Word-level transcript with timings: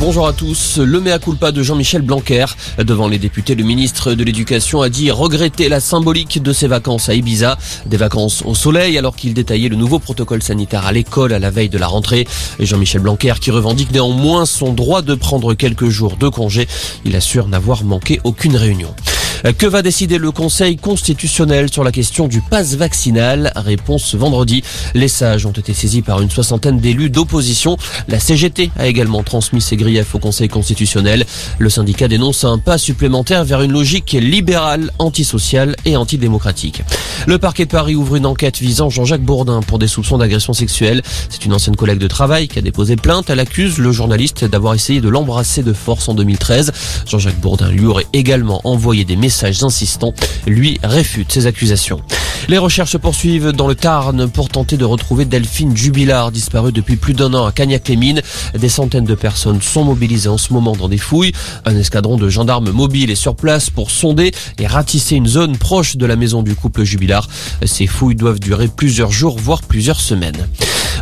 Bonjour 0.00 0.26
à 0.26 0.32
tous. 0.32 0.78
Le 0.78 0.98
mea 0.98 1.18
culpa 1.18 1.52
de 1.52 1.62
Jean-Michel 1.62 2.00
Blanquer. 2.00 2.46
Devant 2.78 3.06
les 3.06 3.18
députés, 3.18 3.54
le 3.54 3.64
ministre 3.64 4.14
de 4.14 4.24
l'Éducation 4.24 4.80
a 4.80 4.88
dit 4.88 5.10
regretter 5.10 5.68
la 5.68 5.78
symbolique 5.78 6.42
de 6.42 6.54
ses 6.54 6.68
vacances 6.68 7.10
à 7.10 7.14
Ibiza. 7.14 7.58
Des 7.84 7.98
vacances 7.98 8.42
au 8.46 8.54
soleil 8.54 8.96
alors 8.96 9.14
qu'il 9.14 9.34
détaillait 9.34 9.68
le 9.68 9.76
nouveau 9.76 9.98
protocole 9.98 10.42
sanitaire 10.42 10.86
à 10.86 10.92
l'école 10.92 11.34
à 11.34 11.38
la 11.38 11.50
veille 11.50 11.68
de 11.68 11.76
la 11.76 11.86
rentrée. 11.86 12.26
Jean-Michel 12.58 13.02
Blanquer 13.02 13.34
qui 13.42 13.50
revendique 13.50 13.92
néanmoins 13.92 14.46
son 14.46 14.72
droit 14.72 15.02
de 15.02 15.14
prendre 15.14 15.52
quelques 15.52 15.90
jours 15.90 16.16
de 16.16 16.28
congé. 16.28 16.66
Il 17.04 17.14
assure 17.14 17.46
n'avoir 17.46 17.84
manqué 17.84 18.20
aucune 18.24 18.56
réunion. 18.56 18.94
Que 19.42 19.66
va 19.66 19.80
décider 19.80 20.18
le 20.18 20.32
Conseil 20.32 20.76
constitutionnel 20.76 21.72
sur 21.72 21.82
la 21.82 21.92
question 21.92 22.28
du 22.28 22.42
pass 22.42 22.74
vaccinal 22.74 23.52
Réponse 23.56 24.14
vendredi. 24.14 24.62
Les 24.94 25.08
sages 25.08 25.46
ont 25.46 25.52
été 25.52 25.72
saisis 25.72 26.02
par 26.02 26.20
une 26.20 26.30
soixantaine 26.30 26.78
d'élus 26.78 27.08
d'opposition. 27.08 27.78
La 28.08 28.20
CGT 28.20 28.70
a 28.78 28.86
également 28.86 29.22
transmis 29.22 29.62
ses 29.62 29.76
griefs 29.76 30.14
au 30.14 30.18
Conseil 30.18 30.48
constitutionnel. 30.48 31.24
Le 31.58 31.70
syndicat 31.70 32.06
dénonce 32.06 32.44
un 32.44 32.58
pas 32.58 32.76
supplémentaire 32.76 33.44
vers 33.44 33.62
une 33.62 33.72
logique 33.72 34.12
libérale, 34.12 34.90
antisociale 34.98 35.74
et 35.86 35.96
antidémocratique. 35.96 36.82
Le 37.26 37.38
parquet 37.38 37.64
de 37.64 37.70
Paris 37.70 37.94
ouvre 37.94 38.16
une 38.16 38.26
enquête 38.26 38.58
visant 38.58 38.90
Jean-Jacques 38.90 39.24
Bourdin 39.24 39.62
pour 39.62 39.78
des 39.78 39.88
soupçons 39.88 40.18
d'agression 40.18 40.52
sexuelle. 40.52 41.00
C'est 41.30 41.46
une 41.46 41.54
ancienne 41.54 41.76
collègue 41.76 41.98
de 41.98 42.08
travail 42.08 42.46
qui 42.46 42.58
a 42.58 42.62
déposé 42.62 42.96
plainte. 42.96 43.30
Elle 43.30 43.40
accuse 43.40 43.78
le 43.78 43.90
journaliste 43.90 44.44
d'avoir 44.44 44.74
essayé 44.74 45.00
de 45.00 45.08
l'embrasser 45.08 45.62
de 45.62 45.72
force 45.72 46.10
en 46.10 46.14
2013. 46.14 46.72
Jean-Jacques 47.06 47.40
Bourdin 47.40 47.70
lui 47.70 47.86
aurait 47.86 48.06
également 48.12 48.60
envoyé 48.64 49.04
des 49.04 49.16
messages 49.16 49.29
messages 49.30 49.62
insistants, 49.62 50.12
lui 50.48 50.80
réfute 50.82 51.30
ces 51.30 51.46
accusations. 51.46 52.00
Les 52.48 52.58
recherches 52.58 52.90
se 52.90 52.96
poursuivent 52.96 53.52
dans 53.52 53.68
le 53.68 53.76
Tarn 53.76 54.28
pour 54.28 54.48
tenter 54.48 54.76
de 54.76 54.84
retrouver 54.84 55.24
Delphine 55.24 55.76
Jubilard, 55.76 56.32
disparue 56.32 56.72
depuis 56.72 56.96
plus 56.96 57.14
d'un 57.14 57.32
an 57.34 57.46
à 57.46 57.52
Cagnac-les-Mines. 57.52 58.22
Des 58.58 58.68
centaines 58.68 59.04
de 59.04 59.14
personnes 59.14 59.62
sont 59.62 59.84
mobilisées 59.84 60.28
en 60.28 60.36
ce 60.36 60.52
moment 60.52 60.74
dans 60.74 60.88
des 60.88 60.98
fouilles. 60.98 61.30
Un 61.64 61.76
escadron 61.76 62.16
de 62.16 62.28
gendarmes 62.28 62.72
mobiles 62.72 63.12
est 63.12 63.14
sur 63.14 63.36
place 63.36 63.70
pour 63.70 63.92
sonder 63.92 64.32
et 64.58 64.66
ratisser 64.66 65.14
une 65.14 65.28
zone 65.28 65.56
proche 65.56 65.96
de 65.96 66.06
la 66.06 66.16
maison 66.16 66.42
du 66.42 66.56
couple 66.56 66.82
Jubilard. 66.82 67.28
Ces 67.64 67.86
fouilles 67.86 68.16
doivent 68.16 68.40
durer 68.40 68.66
plusieurs 68.66 69.12
jours, 69.12 69.38
voire 69.38 69.62
plusieurs 69.62 70.00
semaines. 70.00 70.48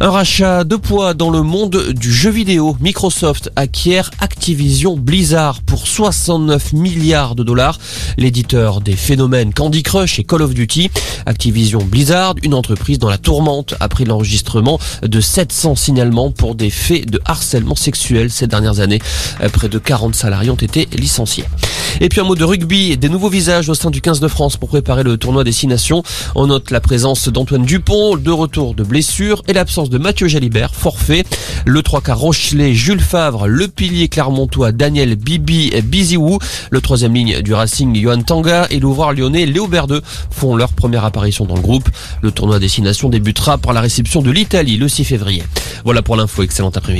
Un 0.01 0.11
rachat 0.11 0.63
de 0.63 0.77
poids 0.77 1.13
dans 1.13 1.31
le 1.31 1.43
monde 1.43 1.93
du 1.93 2.13
jeu 2.13 2.31
vidéo. 2.31 2.77
Microsoft 2.81 3.51
acquiert 3.57 4.13
Activision 4.21 4.97
Blizzard 4.97 5.61
pour 5.63 5.89
69 5.89 6.73
milliards 6.73 7.35
de 7.35 7.43
dollars. 7.43 7.81
L'éditeur 8.17 8.81
des 8.81 8.95
phénomènes 8.95 9.53
Candy 9.53 9.83
Crush 9.83 10.21
et 10.21 10.25
Call 10.25 10.43
of 10.43 10.55
Duty. 10.55 10.93
Activision 11.27 11.81
Blizzard, 11.81 12.37
une 12.45 12.55
entreprise 12.55 13.01
dans 13.01 13.11
la 13.11 13.19
tourmente 13.19 13.75
après 13.81 14.05
l'enregistrement 14.05 14.79
de 15.03 15.21
700 15.21 15.75
signalements 15.75 16.31
pour 16.31 16.55
des 16.55 16.71
faits 16.71 17.11
de 17.11 17.21
harcèlement 17.25 17.75
sexuel 17.75 18.31
ces 18.31 18.47
dernières 18.47 18.79
années. 18.79 19.01
Près 19.53 19.69
de 19.69 19.79
40 19.79 20.15
salariés 20.15 20.51
ont 20.51 20.55
été 20.55 20.89
licenciés. 20.93 21.45
Et 22.01 22.09
puis 22.09 22.21
un 22.21 22.25
mot 22.25 22.37
de 22.37 22.45
rugby, 22.45 22.97
des 22.97 23.09
nouveaux 23.09 23.29
visages 23.29 23.69
au 23.69 23.75
sein 23.75 23.91
du 23.91 24.01
15 24.01 24.21
de 24.21 24.29
France 24.29 24.57
pour 24.57 24.69
préparer 24.69 25.03
le 25.03 25.17
tournoi 25.17 25.43
des 25.43 25.53
6 25.53 25.67
nations. 25.67 26.03
On 26.37 26.47
note 26.47 26.71
la 26.71 26.81
présence 26.81 27.29
d'Antoine 27.29 27.65
Dupont, 27.65 28.17
de 28.17 28.31
retour 28.31 28.75
de 28.75 28.85
blessure 28.85 29.43
et 29.49 29.53
l'absence 29.53 29.91
de 29.91 29.99
Mathieu 29.99 30.29
Jalibert, 30.29 30.75
forfait. 30.75 31.25
Le 31.67 31.83
3 31.83 32.01
quarts 32.01 32.19
Rochelet, 32.19 32.73
Jules 32.75 33.01
Favre, 33.01 33.49
le 33.49 33.67
pilier 33.67 34.09
clermontois 34.09 34.71
Daniel 34.71 35.17
Bibi 35.17 35.73
Biziou, 35.83 36.39
le 36.71 36.81
troisième 36.81 37.15
ligne 37.15 37.43
du 37.43 37.53
Racing 37.53 38.01
Johan 38.01 38.23
Tanga 38.23 38.67
et 38.71 38.79
l'ouvreur 38.79 39.13
lyonnais 39.13 39.47
Léo 39.47 39.67
Berdeux 39.67 40.03
font 40.31 40.55
leur 40.55 40.73
première 40.73 41.05
apparition 41.05 41.47
dans 41.47 41.57
le 41.57 41.61
groupe. 41.63 41.89
Le 42.23 42.31
tournoi 42.31 42.61
des 42.61 42.69
6 42.69 42.83
nations 42.83 43.09
débutera 43.09 43.59
par 43.59 43.73
la 43.73 43.81
réception 43.81 44.23
de 44.23 44.31
l'Italie 44.31 44.77
le 44.77 44.89
6 44.89 45.05
février. 45.05 45.43
Voilà 45.85 46.03
pour 46.03 46.17
l'info, 46.17 46.43
excellent 46.43 46.71
après-midi. 46.71 46.97